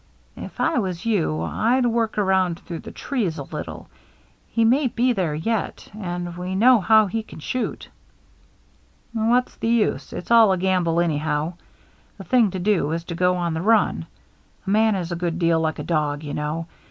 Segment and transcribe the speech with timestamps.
[0.35, 3.87] "If I was you, I'd work around through the trees a little.
[4.49, 7.87] He may be there yet, and we know how he can shoot."
[9.13, 10.11] "What's the use?
[10.11, 11.53] It's all a gamble any how.
[12.17, 14.07] The thing to do is to go on the run.
[14.65, 16.65] A man is a good deal like a dog, you know.